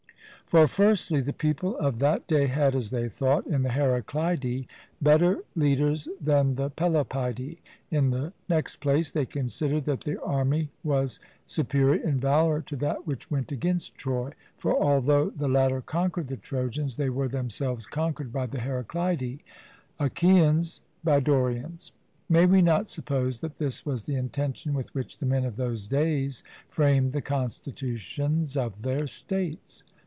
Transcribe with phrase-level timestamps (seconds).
[0.47, 4.67] For, firstly, the people of that day had, as they thought, in the Heraclidae
[5.01, 11.21] better leaders than the Pelopidae; in the next place, they considered that their army was
[11.45, 16.35] superior in valour to that which went against Troy; for, although the latter conquered the
[16.35, 19.39] Trojans, they were themselves conquered by the Heraclidae
[20.01, 21.93] Achaeans by Dorians.
[22.27, 25.87] May we not suppose that this was the intention with which the men of those
[25.87, 29.85] days framed the constitutions of their states?